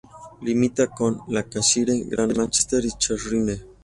Limita 0.41 0.87
con 0.87 1.23
Lancashire, 1.27 2.05
Gran 2.07 2.33
Manchester 2.35 2.83
y 2.83 2.91
Cheshire. 2.97 3.63